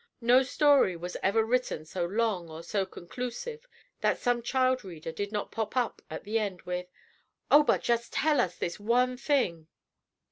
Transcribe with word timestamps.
No 0.21 0.41
story 0.41 0.95
was 0.95 1.15
ever 1.21 1.45
written 1.45 1.85
so 1.85 2.03
long 2.03 2.49
or 2.49 2.63
so 2.63 2.87
conclusive, 2.87 3.67
that 3.99 4.17
some 4.17 4.41
child 4.41 4.83
reader 4.83 5.11
did 5.11 5.31
not 5.31 5.51
pop 5.51 5.77
up 5.77 6.01
at 6.09 6.23
the 6.23 6.39
end 6.39 6.63
with, 6.63 6.87
"Oh, 7.51 7.61
but 7.61 7.83
just 7.83 8.11
tell 8.11 8.41
us 8.41 8.57
this 8.57 8.79
one 8.79 9.15
thing." 9.15 9.67